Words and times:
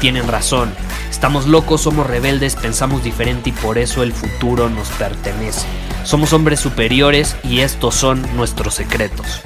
tienen 0.00 0.26
razón. 0.26 0.72
Estamos 1.10 1.46
locos, 1.46 1.82
somos 1.82 2.06
rebeldes, 2.06 2.56
pensamos 2.56 3.04
diferente 3.04 3.50
y 3.50 3.52
por 3.52 3.78
eso 3.78 4.02
el 4.02 4.12
futuro 4.12 4.70
nos 4.70 4.88
pertenece. 4.92 5.66
Somos 6.04 6.32
hombres 6.32 6.58
superiores 6.58 7.36
y 7.44 7.60
estos 7.60 7.94
son 7.94 8.24
nuestros 8.34 8.74
secretos. 8.74 9.42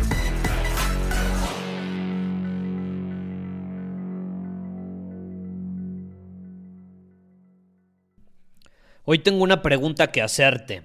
Hoy 9.06 9.18
tengo 9.18 9.42
una 9.42 9.60
pregunta 9.60 10.12
que 10.12 10.23
hacerte. 10.23 10.84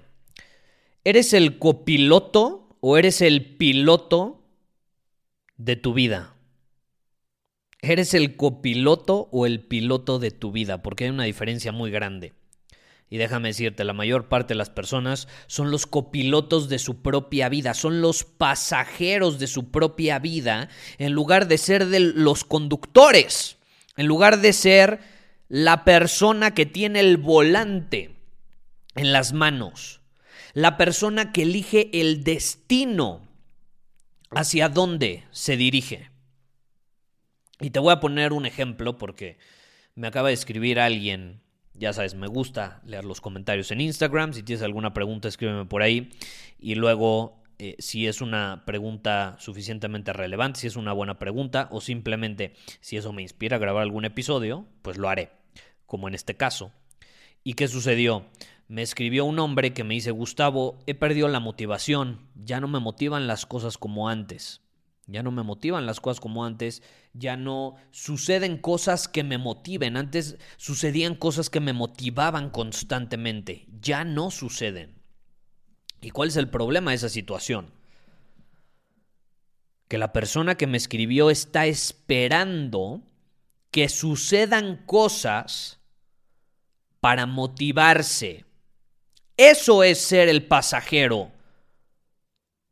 ¿Eres 1.04 1.32
el 1.32 1.58
copiloto 1.58 2.76
o 2.80 2.98
eres 2.98 3.22
el 3.22 3.56
piloto 3.56 4.42
de 5.56 5.76
tu 5.76 5.94
vida? 5.94 6.34
¿Eres 7.82 8.12
el 8.12 8.36
copiloto 8.36 9.28
o 9.32 9.46
el 9.46 9.60
piloto 9.60 10.18
de 10.18 10.30
tu 10.30 10.52
vida? 10.52 10.82
Porque 10.82 11.04
hay 11.04 11.10
una 11.10 11.24
diferencia 11.24 11.72
muy 11.72 11.90
grande. 11.90 12.34
Y 13.08 13.16
déjame 13.16 13.48
decirte, 13.48 13.82
la 13.84 13.92
mayor 13.92 14.28
parte 14.28 14.54
de 14.54 14.58
las 14.58 14.70
personas 14.70 15.26
son 15.48 15.72
los 15.72 15.86
copilotos 15.86 16.68
de 16.68 16.78
su 16.78 17.02
propia 17.02 17.48
vida, 17.48 17.74
son 17.74 18.00
los 18.00 18.22
pasajeros 18.22 19.40
de 19.40 19.48
su 19.48 19.70
propia 19.70 20.20
vida, 20.20 20.68
en 20.98 21.12
lugar 21.12 21.48
de 21.48 21.58
ser 21.58 21.86
los 21.88 22.44
conductores, 22.44 23.56
en 23.96 24.06
lugar 24.06 24.40
de 24.40 24.52
ser 24.52 25.00
la 25.48 25.84
persona 25.84 26.54
que 26.54 26.66
tiene 26.66 27.00
el 27.00 27.16
volante 27.16 28.14
en 28.94 29.12
las 29.12 29.32
manos, 29.32 30.00
la 30.52 30.76
persona 30.76 31.32
que 31.32 31.42
elige 31.42 31.90
el 32.00 32.22
destino 32.22 33.26
hacia 34.30 34.68
dónde 34.68 35.24
se 35.32 35.56
dirige. 35.56 36.10
Y 37.60 37.70
te 37.70 37.78
voy 37.78 37.92
a 37.92 38.00
poner 38.00 38.32
un 38.32 38.46
ejemplo 38.46 38.96
porque 38.96 39.38
me 39.94 40.06
acaba 40.06 40.28
de 40.28 40.34
escribir 40.34 40.80
alguien, 40.80 41.42
ya 41.74 41.92
sabes, 41.92 42.14
me 42.14 42.26
gusta 42.26 42.80
leer 42.84 43.04
los 43.04 43.20
comentarios 43.20 43.70
en 43.70 43.80
Instagram, 43.80 44.32
si 44.32 44.42
tienes 44.42 44.62
alguna 44.62 44.94
pregunta 44.94 45.28
escríbeme 45.28 45.66
por 45.66 45.82
ahí 45.82 46.10
y 46.58 46.74
luego 46.74 47.42
eh, 47.58 47.76
si 47.78 48.06
es 48.06 48.22
una 48.22 48.64
pregunta 48.64 49.36
suficientemente 49.38 50.14
relevante, 50.14 50.60
si 50.60 50.66
es 50.66 50.76
una 50.76 50.94
buena 50.94 51.18
pregunta 51.18 51.68
o 51.70 51.82
simplemente 51.82 52.54
si 52.80 52.96
eso 52.96 53.12
me 53.12 53.22
inspira 53.22 53.56
a 53.56 53.60
grabar 53.60 53.82
algún 53.82 54.06
episodio, 54.06 54.66
pues 54.80 54.96
lo 54.96 55.10
haré 55.10 55.30
como 55.90 56.06
en 56.06 56.14
este 56.14 56.36
caso. 56.36 56.72
¿Y 57.42 57.54
qué 57.54 57.66
sucedió? 57.66 58.24
Me 58.68 58.82
escribió 58.82 59.24
un 59.24 59.40
hombre 59.40 59.74
que 59.74 59.82
me 59.82 59.94
dice, 59.94 60.12
Gustavo, 60.12 60.78
he 60.86 60.94
perdido 60.94 61.26
la 61.26 61.40
motivación, 61.40 62.28
ya 62.36 62.60
no 62.60 62.68
me 62.68 62.78
motivan 62.78 63.26
las 63.26 63.44
cosas 63.44 63.76
como 63.76 64.08
antes, 64.08 64.62
ya 65.10 65.22
no 65.22 65.30
me 65.30 65.42
motivan 65.42 65.86
las 65.86 66.00
cosas 66.00 66.20
como 66.20 66.44
antes, 66.44 66.82
ya 67.12 67.36
no 67.36 67.76
suceden 67.90 68.58
cosas 68.58 69.08
que 69.08 69.24
me 69.24 69.38
motiven, 69.38 69.96
antes 69.96 70.38
sucedían 70.56 71.14
cosas 71.14 71.50
que 71.50 71.60
me 71.60 71.72
motivaban 71.72 72.50
constantemente, 72.50 73.66
ya 73.80 74.04
no 74.04 74.30
suceden. 74.30 75.00
¿Y 76.00 76.10
cuál 76.10 76.28
es 76.28 76.36
el 76.36 76.48
problema 76.48 76.92
de 76.92 76.96
esa 76.96 77.08
situación? 77.08 77.72
Que 79.88 79.98
la 79.98 80.12
persona 80.12 80.54
que 80.54 80.66
me 80.66 80.76
escribió 80.76 81.30
está 81.30 81.66
esperando 81.66 83.02
que 83.70 83.88
sucedan 83.88 84.84
cosas 84.86 85.80
para 87.00 87.26
motivarse. 87.26 88.44
Eso 89.36 89.82
es 89.82 90.00
ser 90.00 90.28
el 90.28 90.46
pasajero 90.46 91.32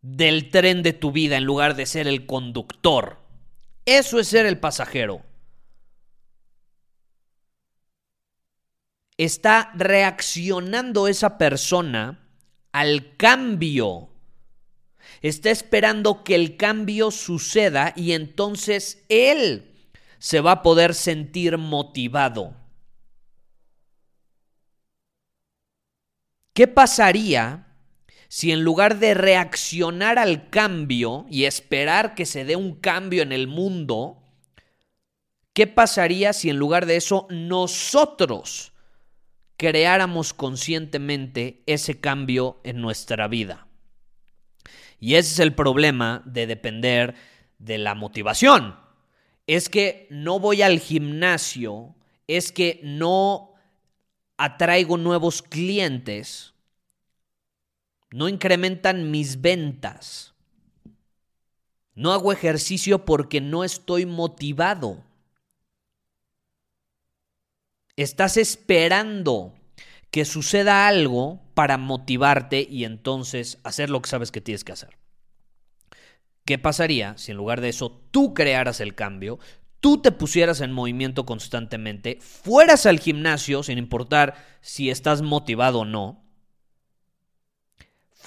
del 0.01 0.51
tren 0.51 0.83
de 0.83 0.93
tu 0.93 1.13
vida 1.13 1.37
en 1.37 1.45
lugar 1.45 1.75
de 1.75 1.87
ser 1.87 2.07
el 2.07 2.27
conductor. 2.27 3.19
Eso 3.85 4.19
es 4.21 4.29
ser 4.29 4.47
el 4.47 4.59
pasajero. 4.59 5.23
Está 9.17 9.73
reaccionando 9.75 11.09
esa 11.09 11.39
persona 11.39 12.29
al 12.73 13.17
cambio. 13.17 14.11
Está 15.23 15.51
esperando 15.51 16.23
que 16.23 16.35
el 16.35 16.57
cambio 16.57 17.11
suceda 17.11 17.93
y 17.97 18.13
entonces 18.13 19.05
él 19.09 19.75
se 20.19 20.41
va 20.41 20.53
a 20.53 20.63
poder 20.63 20.95
sentir 20.95 21.59
motivado. 21.59 22.55
¿Qué 26.53 26.69
pasaría 26.69 27.68
si 28.29 28.53
en 28.53 28.63
lugar 28.63 28.99
de 28.99 29.15
reaccionar 29.15 30.19
al 30.19 30.51
cambio 30.51 31.27
y 31.31 31.45
esperar 31.45 32.15
que 32.15 32.27
se 32.27 32.45
dé 32.45 32.57
un 32.57 32.75
cambio 32.75 33.23
en 33.23 33.33
el 33.33 33.49
mundo, 33.49 34.23
qué 35.55 35.67
pasaría 35.67 36.35
si 36.35 36.51
en 36.51 36.59
lugar 36.59 36.85
de 36.85 36.97
eso 36.97 37.27
nosotros 37.31 38.73
creáramos 39.57 40.35
conscientemente 40.35 41.63
ese 41.67 42.01
cambio 42.01 42.61
en 42.65 42.83
nuestra 42.83 43.29
vida? 43.29 43.67
Y 45.01 45.15
ese 45.15 45.33
es 45.33 45.39
el 45.39 45.55
problema 45.55 46.23
de 46.27 46.47
depender 46.47 47.15
de 47.59 47.79
la 47.79 47.95
motivación. 47.95 48.77
Es 49.47 49.71
que 49.71 50.07
no 50.11 50.39
voy 50.39 50.61
al 50.61 50.81
gimnasio, 50.81 51.95
es 52.27 52.53
que 52.53 52.81
no 52.83 53.55
atraigo 54.37 54.99
nuevos 54.99 55.41
clientes, 55.41 56.55
no 58.11 58.29
incrementan 58.29 59.11
mis 59.11 59.41
ventas. 59.41 60.35
No 61.95 62.13
hago 62.13 62.33
ejercicio 62.33 63.05
porque 63.05 63.41
no 63.41 63.65
estoy 63.65 64.07
motivado. 64.07 65.05
Estás 67.97 68.37
esperando 68.37 69.55
que 70.11 70.25
suceda 70.25 70.87
algo 70.87 71.41
para 71.55 71.77
motivarte 71.77 72.67
y 72.69 72.85
entonces 72.85 73.59
hacer 73.65 73.91
lo 73.91 74.01
que 74.01 74.09
sabes 74.09 74.31
que 74.31 74.41
tienes 74.41 74.65
que 74.65 74.73
hacer. 74.73 74.97
¿Qué 76.45 76.59
pasaría 76.59 77.19
si 77.19 77.33
en 77.33 77.37
lugar 77.37 77.61
de 77.61 77.69
eso 77.69 77.91
tú 78.11 78.33
crearas 78.33 78.81
el 78.81 78.95
cambio, 78.95 79.39
tú 79.81 80.01
te 80.01 80.13
pusieras 80.13 80.61
en 80.61 80.73
movimiento 80.73 81.27
constantemente, 81.27 82.19
fueras 82.21 82.87
al 82.87 83.01
gimnasio 83.01 83.63
sin 83.63 83.77
importar 83.77 84.35
si 84.61 84.89
estás 84.89 85.21
motivado 85.21 85.81
o 85.81 85.85
no, 85.85 86.28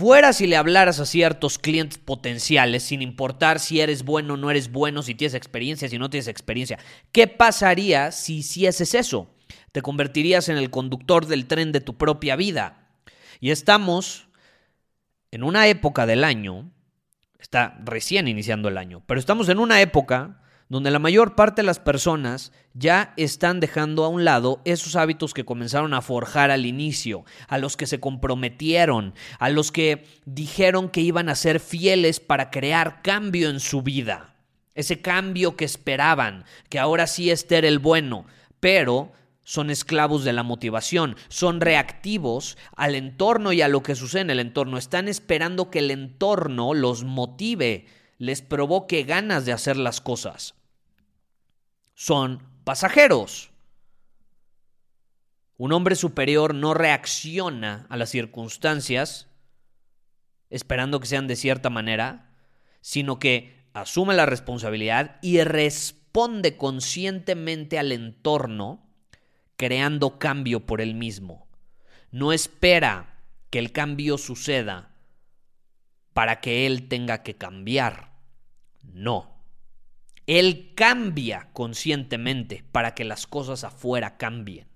fueras 0.02 0.42
y 0.42 0.48
le 0.48 0.58
hablaras 0.58 1.00
a 1.00 1.06
ciertos 1.06 1.60
clientes 1.60 2.00
potenciales 2.00 2.82
sin 2.82 3.04
importar 3.04 3.60
si 3.60 3.82
eres 3.82 4.04
bueno 4.04 4.34
o 4.34 4.38
no 4.38 4.50
eres 4.50 4.72
bueno, 4.72 5.04
si 5.04 5.14
tienes 5.14 5.36
experiencia, 5.36 5.88
si 5.88 6.00
no 6.00 6.10
tienes 6.10 6.28
experiencia, 6.28 6.80
¿qué 7.12 7.28
pasaría 7.28 8.12
si 8.12 8.38
hicieses 8.38 8.96
eso? 8.96 9.30
Te 9.72 9.84
convertirías 9.84 10.50
en 10.50 10.58
el 10.58 10.72
conductor 10.72 11.28
del 11.28 11.46
tren 11.46 11.72
de 11.72 11.82
tu 11.82 12.00
propia 12.00 12.36
vida. 12.36 12.90
Y 13.40 13.52
estamos 13.52 14.28
en 15.30 15.44
una 15.44 15.68
época 15.68 16.08
del 16.08 16.24
año, 16.24 16.72
está 17.40 17.78
recién 17.86 18.28
iniciando 18.28 18.70
el 18.70 18.80
año, 18.80 19.04
pero 19.06 19.20
estamos 19.20 19.50
en 19.50 19.60
una 19.60 19.82
época 19.82 20.41
donde 20.72 20.90
la 20.90 21.00
mayor 21.00 21.36
parte 21.36 21.64
de 21.64 21.66
las 21.66 21.80
personas 21.80 22.54
ya 22.74 23.14
están 23.18 23.60
dejando 23.60 24.06
a 24.06 24.08
un 24.08 24.24
lado 24.24 24.62
esos 24.64 24.96
hábitos 24.96 25.34
que 25.34 25.44
comenzaron 25.44 25.94
a 25.94 26.02
forjar 26.02 26.50
al 26.50 26.66
inicio, 26.66 27.26
a 27.50 27.58
los 27.58 27.76
que 27.76 27.88
se 27.88 28.00
comprometieron, 28.00 29.14
a 29.38 29.50
los 29.50 29.74
que 29.74 30.06
dijeron 30.24 30.88
que 30.88 31.02
iban 31.02 31.28
a 31.28 31.36
ser 31.36 31.60
fieles 31.60 32.22
para 32.22 32.52
crear 32.52 33.02
cambio 33.02 33.50
en 33.50 33.60
su 33.60 33.82
vida. 33.82 34.38
Ese 34.74 35.02
cambio 35.02 35.58
que 35.58 35.66
esperaban, 35.66 36.46
que 36.70 36.80
ahora 36.80 37.06
sí 37.06 37.32
este 37.32 37.58
era 37.58 37.68
el 37.68 37.80
bueno, 37.80 38.26
pero 38.62 39.12
son 39.44 39.72
esclavos 39.72 40.24
de 40.24 40.32
la 40.32 40.44
motivación, 40.44 41.18
son 41.28 41.60
reactivos 41.60 42.58
al 42.78 42.96
entorno 42.96 43.52
y 43.52 43.62
a 43.62 43.68
lo 43.68 43.84
que 43.84 43.96
sucede 43.96 44.22
en 44.22 44.30
el 44.30 44.40
entorno, 44.40 44.78
están 44.78 45.10
esperando 45.10 45.70
que 45.70 45.80
el 45.80 45.92
entorno 45.92 46.74
los 46.74 47.04
motive, 47.04 47.88
les 48.20 48.42
provoque 48.42 49.04
ganas 49.04 49.46
de 49.46 49.52
hacer 49.52 49.76
las 49.76 50.00
cosas 50.00 50.56
son 52.02 52.42
pasajeros. 52.64 53.52
Un 55.58 55.72
hombre 55.72 55.94
superior 55.94 56.56
no 56.56 56.74
reacciona 56.74 57.86
a 57.90 57.96
las 57.96 58.10
circunstancias 58.10 59.28
esperando 60.50 61.00
que 61.00 61.06
sean 61.06 61.28
de 61.28 61.36
cierta 61.36 61.70
manera, 61.70 62.34
sino 62.82 63.20
que 63.20 63.56
asume 63.74 64.16
la 64.16 64.26
responsabilidad 64.26 65.20
y 65.22 65.44
responde 65.44 66.58
conscientemente 66.58 67.78
al 67.78 67.92
entorno, 67.92 68.84
creando 69.56 70.18
cambio 70.18 70.66
por 70.66 70.82
él 70.82 70.96
mismo. 70.96 71.48
No 72.10 72.34
espera 72.34 73.20
que 73.52 73.60
el 73.60 73.72
cambio 73.72 74.18
suceda 74.18 74.90
para 76.14 76.42
que 76.42 76.66
él 76.66 76.88
tenga 76.88 77.22
que 77.22 77.36
cambiar. 77.36 78.10
No. 78.82 79.31
Él 80.28 80.74
cambia 80.76 81.50
conscientemente 81.54 82.64
para 82.72 82.94
que 82.94 83.04
las 83.04 83.28
cosas 83.28 83.64
afuera 83.64 84.18
cambien. 84.18 84.68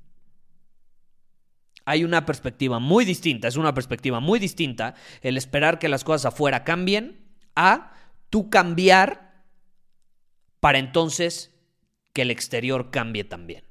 Hay 1.85 2.03
una 2.03 2.25
perspectiva 2.25 2.79
muy 2.79 3.05
distinta, 3.05 3.47
es 3.47 3.57
una 3.57 3.73
perspectiva 3.73 4.19
muy 4.19 4.39
distinta 4.39 4.95
el 5.21 5.37
esperar 5.37 5.77
que 5.77 5.87
las 5.87 6.03
cosas 6.03 6.33
afuera 6.33 6.63
cambien 6.63 7.23
a 7.55 7.93
tú 8.29 8.49
cambiar 8.49 9.45
para 10.59 10.79
entonces 10.79 11.53
que 12.11 12.23
el 12.23 12.31
exterior 12.31 12.89
cambie 12.89 13.23
también. 13.23 13.65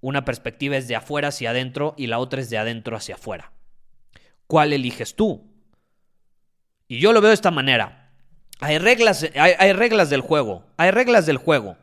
Una 0.00 0.24
perspectiva 0.24 0.76
es 0.76 0.88
de 0.88 0.96
afuera 0.96 1.28
hacia 1.28 1.50
adentro 1.50 1.94
y 1.98 2.06
la 2.06 2.18
otra 2.18 2.40
es 2.40 2.50
de 2.50 2.58
adentro 2.58 2.96
hacia 2.96 3.14
afuera. 3.16 3.52
¿Cuál 4.46 4.72
eliges 4.72 5.14
tú? 5.14 5.52
Y 6.88 6.98
yo 6.98 7.12
lo 7.12 7.20
veo 7.20 7.28
de 7.28 7.34
esta 7.34 7.50
manera. 7.50 8.01
Hay 8.62 8.78
reglas, 8.78 9.26
hay, 9.34 9.72
reglas 9.72 10.08
del 10.08 10.20
juego. 10.20 10.64
Hay 10.76 10.92
reglas 10.92 11.26
del 11.26 11.36
juego. 11.36 11.76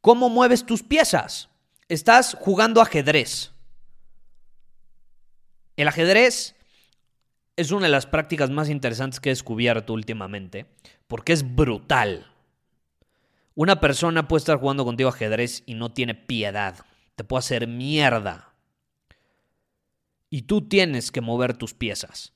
¿Cómo 0.00 0.28
mueves 0.28 0.66
tus 0.66 0.82
piezas? 0.82 1.50
Estás 1.88 2.36
jugando 2.40 2.80
ajedrez. 2.80 3.52
El 5.76 5.86
ajedrez 5.86 6.56
es 7.54 7.70
una 7.70 7.86
de 7.86 7.92
las 7.92 8.06
prácticas 8.06 8.50
más 8.50 8.70
interesantes 8.70 9.20
que 9.20 9.28
he 9.28 9.30
descubierto 9.30 9.92
últimamente, 9.92 10.66
porque 11.06 11.32
es 11.32 11.54
brutal. 11.54 12.26
Una 13.54 13.78
persona 13.78 14.26
puede 14.26 14.40
estar 14.40 14.58
jugando 14.58 14.84
contigo 14.84 15.10
ajedrez 15.10 15.62
y 15.64 15.74
no 15.74 15.92
tiene 15.92 16.16
piedad. 16.16 16.74
Te 17.14 17.22
puede 17.22 17.38
hacer 17.38 17.68
mierda. 17.68 18.52
Y 20.28 20.42
tú 20.42 20.66
tienes 20.66 21.12
que 21.12 21.20
mover 21.20 21.56
tus 21.56 21.72
piezas. 21.72 22.32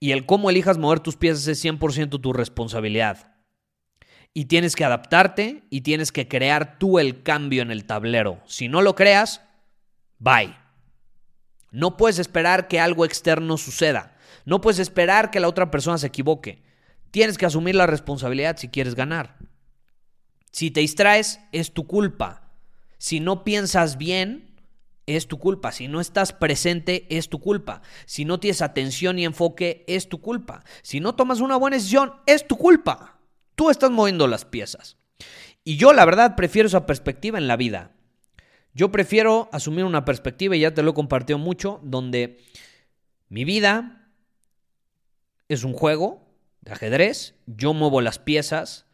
Y 0.00 0.12
el 0.12 0.26
cómo 0.26 0.50
elijas 0.50 0.78
mover 0.78 1.00
tus 1.00 1.16
piezas 1.16 1.46
es 1.48 1.64
100% 1.64 2.20
tu 2.20 2.32
responsabilidad. 2.32 3.34
Y 4.34 4.44
tienes 4.44 4.76
que 4.76 4.84
adaptarte 4.84 5.64
y 5.70 5.80
tienes 5.80 6.12
que 6.12 6.28
crear 6.28 6.78
tú 6.78 6.98
el 6.98 7.22
cambio 7.22 7.62
en 7.62 7.70
el 7.70 7.84
tablero. 7.84 8.40
Si 8.46 8.68
no 8.68 8.82
lo 8.82 8.94
creas, 8.94 9.42
bye. 10.18 10.54
No 11.70 11.96
puedes 11.96 12.18
esperar 12.18 12.68
que 12.68 12.80
algo 12.80 13.04
externo 13.04 13.56
suceda. 13.56 14.16
No 14.44 14.60
puedes 14.60 14.78
esperar 14.78 15.30
que 15.30 15.40
la 15.40 15.48
otra 15.48 15.70
persona 15.70 15.98
se 15.98 16.06
equivoque. 16.06 16.62
Tienes 17.10 17.38
que 17.38 17.46
asumir 17.46 17.74
la 17.74 17.86
responsabilidad 17.86 18.56
si 18.56 18.68
quieres 18.68 18.94
ganar. 18.94 19.36
Si 20.52 20.70
te 20.70 20.80
distraes, 20.80 21.40
es 21.52 21.72
tu 21.72 21.86
culpa. 21.86 22.52
Si 22.98 23.20
no 23.20 23.44
piensas 23.44 23.98
bien, 23.98 24.47
es 25.16 25.28
tu 25.28 25.38
culpa. 25.38 25.72
Si 25.72 25.88
no 25.88 26.00
estás 26.00 26.32
presente, 26.32 27.06
es 27.10 27.28
tu 27.28 27.40
culpa. 27.40 27.82
Si 28.06 28.24
no 28.24 28.40
tienes 28.40 28.62
atención 28.62 29.18
y 29.18 29.24
enfoque, 29.24 29.84
es 29.88 30.08
tu 30.08 30.20
culpa. 30.20 30.64
Si 30.82 31.00
no 31.00 31.14
tomas 31.14 31.40
una 31.40 31.56
buena 31.56 31.76
decisión, 31.76 32.14
es 32.26 32.46
tu 32.46 32.56
culpa. 32.56 33.18
Tú 33.54 33.70
estás 33.70 33.90
moviendo 33.90 34.26
las 34.26 34.44
piezas. 34.44 34.96
Y 35.64 35.76
yo 35.76 35.92
la 35.92 36.04
verdad 36.04 36.36
prefiero 36.36 36.68
esa 36.68 36.86
perspectiva 36.86 37.38
en 37.38 37.48
la 37.48 37.56
vida. 37.56 37.92
Yo 38.74 38.92
prefiero 38.92 39.48
asumir 39.52 39.84
una 39.84 40.04
perspectiva, 40.04 40.54
y 40.54 40.60
ya 40.60 40.74
te 40.74 40.82
lo 40.82 40.92
he 40.92 40.94
compartido 40.94 41.38
mucho, 41.38 41.80
donde 41.82 42.38
mi 43.28 43.44
vida 43.44 44.10
es 45.48 45.64
un 45.64 45.72
juego 45.72 46.28
de 46.60 46.72
ajedrez, 46.72 47.34
yo 47.46 47.74
muevo 47.74 48.00
las 48.00 48.18
piezas 48.18 48.86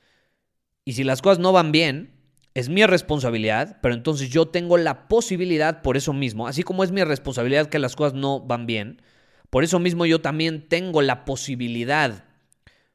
y 0.84 0.94
si 0.94 1.05
las 1.05 1.22
cosas 1.22 1.38
no 1.38 1.52
van 1.52 1.72
bien, 1.72 2.13
es 2.54 2.68
mi 2.68 2.86
responsabilidad, 2.86 3.78
pero 3.82 3.94
entonces 3.94 4.30
yo 4.30 4.46
tengo 4.46 4.78
la 4.78 5.08
posibilidad 5.08 5.82
por 5.82 5.96
eso 5.96 6.12
mismo, 6.12 6.46
así 6.46 6.62
como 6.62 6.84
es 6.84 6.92
mi 6.92 7.02
responsabilidad 7.02 7.68
que 7.68 7.80
las 7.80 7.96
cosas 7.96 8.14
no 8.14 8.40
van 8.40 8.66
bien, 8.66 9.02
por 9.50 9.64
eso 9.64 9.78
mismo 9.80 10.06
yo 10.06 10.20
también 10.20 10.68
tengo 10.68 11.02
la 11.02 11.24
posibilidad 11.24 12.24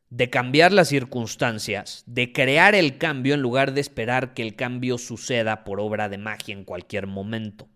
de 0.09 0.29
cambiar 0.29 0.71
las 0.71 0.88
circunstancias, 0.88 2.03
de 2.07 2.31
crear 2.31 2.73
el 2.73 2.97
cambio 2.97 3.33
en 3.33 3.41
lugar 3.41 3.73
de 3.73 3.81
esperar 3.81 4.33
que 4.33 4.41
el 4.41 4.56
cambio 4.56 4.97
suceda 4.97 5.63
por 5.63 5.79
obra 5.79 6.09
de 6.09 6.17
magia 6.17 6.53
en 6.53 6.63
cualquier 6.63 7.05
momento. 7.05 7.67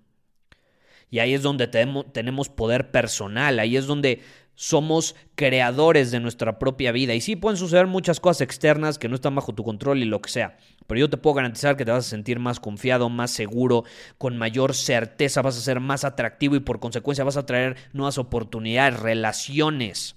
Y 1.09 1.19
ahí 1.19 1.35
es 1.35 1.43
donde 1.43 1.67
tenemos 1.67 2.49
poder 2.49 2.89
personal, 2.89 3.59
ahí 3.59 3.77
es 3.77 3.85
donde 3.85 4.21
somos 4.55 5.15
creadores 5.35 6.11
de 6.11 6.19
nuestra 6.19 6.59
propia 6.59 6.91
vida. 6.91 7.13
Y 7.13 7.21
sí, 7.21 7.35
pueden 7.35 7.57
suceder 7.57 7.87
muchas 7.87 8.19
cosas 8.19 8.41
externas 8.41 8.97
que 8.97 9.09
no 9.09 9.15
están 9.15 9.35
bajo 9.35 9.53
tu 9.53 9.63
control 9.63 9.99
y 9.99 10.05
lo 10.05 10.21
que 10.21 10.29
sea. 10.29 10.57
Pero 10.87 10.99
yo 10.99 11.09
te 11.09 11.17
puedo 11.17 11.35
garantizar 11.35 11.75
que 11.75 11.85
te 11.85 11.91
vas 11.91 12.05
a 12.05 12.09
sentir 12.09 12.39
más 12.39 12.59
confiado, 12.59 13.09
más 13.09 13.31
seguro, 13.31 13.83
con 14.17 14.37
mayor 14.37 14.73
certeza, 14.73 15.41
vas 15.41 15.57
a 15.57 15.61
ser 15.61 15.79
más 15.79 16.03
atractivo 16.03 16.55
y 16.55 16.59
por 16.59 16.79
consecuencia 16.79 17.23
vas 17.23 17.37
a 17.37 17.45
traer 17.45 17.77
nuevas 17.93 18.17
oportunidades, 18.17 18.99
relaciones, 18.99 20.15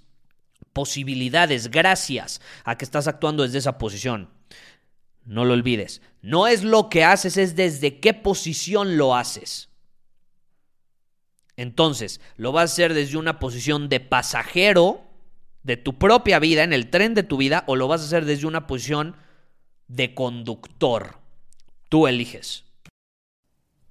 posibilidades, 0.73 1.71
gracias 1.71 2.41
a 2.63 2.77
que 2.77 2.85
estás 2.85 3.07
actuando 3.07 3.43
desde 3.43 3.57
esa 3.57 3.77
posición. 3.77 4.29
No 5.25 5.43
lo 5.43 5.53
olvides. 5.53 6.01
No 6.21 6.47
es 6.47 6.63
lo 6.63 6.89
que 6.89 7.03
haces, 7.03 7.37
es 7.37 7.55
desde 7.55 7.99
qué 7.99 8.13
posición 8.13 8.97
lo 8.97 9.15
haces. 9.15 9.69
Entonces, 11.57 12.21
lo 12.37 12.51
vas 12.51 12.69
a 12.69 12.73
hacer 12.73 12.93
desde 12.93 13.17
una 13.17 13.39
posición 13.39 13.89
de 13.89 13.99
pasajero 13.99 15.01
de 15.63 15.75
tu 15.75 15.97
propia 15.97 16.39
vida, 16.39 16.63
en 16.63 16.71
el 16.71 16.89
tren 16.89 17.13
de 17.13 17.23
tu 17.23 17.35
vida, 17.35 17.65
o 17.67 17.75
lo 17.75 17.89
vas 17.89 18.01
a 18.01 18.05
hacer 18.05 18.23
desde 18.23 18.47
una 18.47 18.67
posición 18.67 19.17
de 19.87 20.13
conductor. 20.13 21.17
Tú 21.89 22.07
eliges. 22.07 22.63